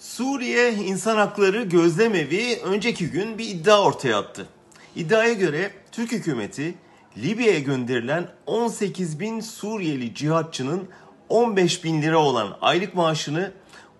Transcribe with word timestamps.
Suriye 0.00 0.72
İnsan 0.72 1.16
Hakları 1.16 1.62
Gözlemevi 1.62 2.58
önceki 2.64 3.10
gün 3.10 3.38
bir 3.38 3.48
iddia 3.48 3.82
ortaya 3.82 4.18
attı. 4.18 4.46
İddiaya 4.96 5.32
göre 5.32 5.70
Türk 5.92 6.12
hükümeti 6.12 6.74
Libya'ya 7.16 7.58
gönderilen 7.58 8.28
18 8.46 9.20
bin 9.20 9.40
Suriyeli 9.40 10.14
cihatçının 10.14 10.88
15 11.28 11.84
bin 11.84 12.02
lira 12.02 12.18
olan 12.18 12.58
aylık 12.60 12.94
maaşını 12.94 13.52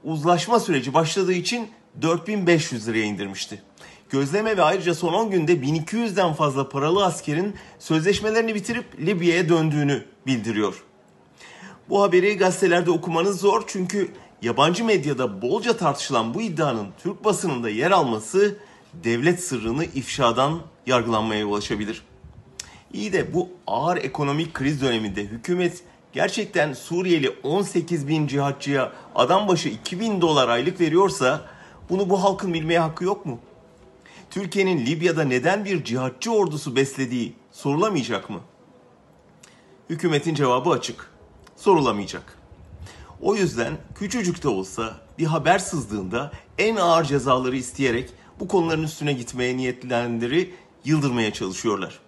uzlaşma 0.05 0.61
süreci 0.61 0.95
başladığı 0.95 1.33
için 1.33 1.69
4500 2.03 2.89
liraya 2.89 3.05
indirmişti. 3.05 3.63
Gözleme 4.11 4.57
ve 4.57 4.63
ayrıca 4.63 4.95
son 4.95 5.13
10 5.13 5.31
günde 5.31 5.53
1200'den 5.53 6.33
fazla 6.33 6.69
paralı 6.69 7.05
askerin 7.05 7.55
sözleşmelerini 7.79 8.55
bitirip 8.55 9.01
Libya'ya 9.01 9.49
döndüğünü 9.49 10.05
bildiriyor. 10.27 10.85
Bu 11.91 12.03
haberi 12.03 12.37
gazetelerde 12.37 12.91
okumanız 12.91 13.41
zor 13.41 13.63
çünkü 13.67 14.11
yabancı 14.43 14.85
medyada 14.85 15.43
bolca 15.43 15.77
tartışılan 15.77 16.35
bu 16.35 16.43
iddianın 16.43 16.89
Türk 17.03 17.25
basınında 17.25 17.71
yer 17.71 17.91
alması 17.91 18.59
devlet 19.05 19.45
sırrını 19.45 19.85
ifşadan 19.85 20.61
yargılanmaya 20.87 21.47
ulaşabilir. 21.47 22.03
İyi 22.93 23.13
de 23.13 23.35
bu 23.35 23.49
ağır 23.67 23.97
ekonomik 23.97 24.55
kriz 24.55 24.83
döneminde 24.83 25.25
hükümet 25.25 25.83
gerçekten 26.13 26.73
Suriyeli 26.73 27.31
18 27.43 28.09
bin 28.09 28.27
cihatçıya 28.27 28.93
adam 29.15 29.49
başı 29.49 29.69
2000 29.69 30.21
dolar 30.21 30.49
aylık 30.49 30.81
veriyorsa 30.81 31.41
bunu 31.89 32.11
bu 32.11 32.23
halkın 32.23 32.55
bilmeye 32.55 32.79
hakkı 32.79 33.05
yok 33.05 33.27
mu? 33.27 33.39
Türkiye'nin 34.31 34.87
Libya'da 34.87 35.25
neden 35.25 35.65
bir 35.65 35.85
cihatçı 35.85 36.33
ordusu 36.33 36.77
beslediği 36.77 37.35
sorulamayacak 37.53 38.31
mı? 38.31 38.41
Hükümetin 39.91 40.35
cevabı 40.35 40.71
açık. 40.71 41.11
Sorulamayacak. 41.61 42.39
O 43.21 43.37
yüzden 43.37 43.77
küçücük 43.95 44.43
de 44.43 44.49
olsa 44.49 44.95
bir 45.19 45.27
haber 45.27 45.59
sızdığında 45.59 46.33
en 46.59 46.77
ağır 46.77 47.05
cezaları 47.05 47.57
isteyerek 47.57 48.11
bu 48.41 48.49
konuların 48.49 48.83
üstüne 48.83 49.13
gitmeye 49.13 49.57
niyetlenenleri 49.57 50.55
yıldırmaya 50.85 51.33
çalışıyorlar. 51.33 51.99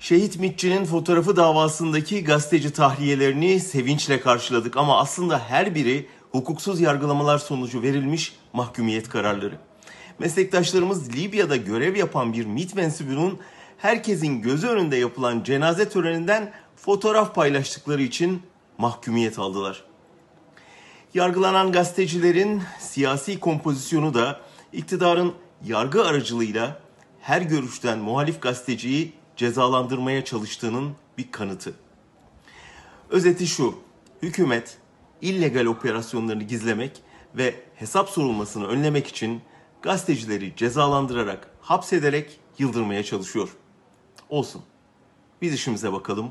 Şehit 0.00 0.38
Mitçi'nin 0.38 0.84
fotoğrafı 0.84 1.36
davasındaki 1.36 2.24
gazeteci 2.24 2.72
tahliyelerini 2.72 3.60
sevinçle 3.60 4.20
karşıladık 4.20 4.76
ama 4.76 4.98
aslında 4.98 5.38
her 5.38 5.74
biri 5.74 6.08
hukuksuz 6.30 6.80
yargılamalar 6.80 7.38
sonucu 7.38 7.82
verilmiş 7.82 8.36
mahkumiyet 8.52 9.08
kararları. 9.08 9.58
Meslektaşlarımız 10.18 11.16
Libya'da 11.16 11.56
görev 11.56 11.96
yapan 11.96 12.32
bir 12.32 12.46
MİT 12.46 12.74
mensubunun 12.74 13.38
herkesin 13.78 14.42
gözü 14.42 14.66
önünde 14.66 14.96
yapılan 14.96 15.42
cenaze 15.42 15.88
töreninden 15.88 16.52
fotoğraf 16.76 17.34
paylaştıkları 17.34 18.02
için 18.02 18.42
mahkumiyet 18.78 19.38
aldılar. 19.38 19.84
Yargılanan 21.14 21.72
gazetecilerin 21.72 22.62
siyasi 22.78 23.40
kompozisyonu 23.40 24.14
da 24.14 24.40
iktidarın 24.72 25.34
yargı 25.64 26.04
aracılığıyla 26.04 26.80
her 27.20 27.42
görüşten 27.42 27.98
muhalif 27.98 28.42
gazeteciyi 28.42 29.12
cezalandırmaya 29.36 30.24
çalıştığının 30.24 30.92
bir 31.18 31.30
kanıtı. 31.32 31.74
Özeti 33.10 33.46
şu, 33.46 33.78
hükümet 34.22 34.78
illegal 35.20 35.66
operasyonlarını 35.66 36.42
gizlemek 36.42 37.02
ve 37.36 37.54
hesap 37.74 38.08
sorulmasını 38.08 38.66
önlemek 38.66 39.06
için 39.06 39.42
gazetecileri 39.82 40.56
cezalandırarak, 40.56 41.50
hapsederek 41.60 42.40
yıldırmaya 42.58 43.04
çalışıyor. 43.04 43.56
Olsun. 44.28 44.62
Biz 45.42 45.54
işimize 45.54 45.92
bakalım 45.92 46.30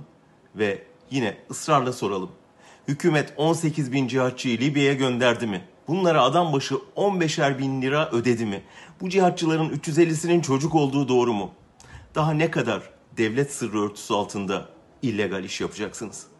ve 0.56 0.84
yine 1.12 1.38
ısrarla 1.52 1.94
soralım. 1.94 2.32
Hükümet 2.88 3.34
18 3.38 3.92
bin 3.92 4.08
cihatçıyı 4.08 4.58
Libya'ya 4.58 4.94
gönderdi 4.94 5.48
mi? 5.48 5.62
Bunlara 5.88 6.24
adam 6.24 6.54
başı 6.54 6.76
15'er 6.96 7.58
bin 7.60 7.82
lira 7.82 8.10
ödedi 8.12 8.46
mi? 8.46 8.64
Bu 9.02 9.10
cihatçıların 9.10 9.70
350'sinin 9.70 10.42
çocuk 10.42 10.76
olduğu 10.76 11.08
doğru 11.08 11.34
mu? 11.34 11.52
Daha 12.16 12.34
ne 12.34 12.52
kadar 12.52 12.82
devlet 13.18 13.54
sırrı 13.54 13.82
örtüsü 13.82 14.14
altında 14.14 14.70
illegal 15.02 15.44
iş 15.44 15.62
yapacaksınız? 15.62 16.31